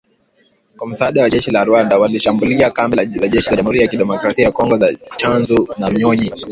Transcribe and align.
Kwa 0.77 0.87
msaada 0.87 1.21
wa 1.21 1.29
jeshi 1.29 1.51
la 1.51 1.63
Rwanda, 1.65 1.97
walishambulia 1.99 2.71
kambi 2.71 2.97
za 2.97 3.05
jeshi 3.27 3.49
la 3.49 3.55
Jamuhuri 3.55 3.81
ya 3.81 3.87
kidemokrasia 3.87 4.45
ya 4.45 4.51
kongo 4.51 4.77
za 4.77 4.93
Tchanzu 4.93 5.67
na 5.77 5.89
Runyonyi 5.89 6.31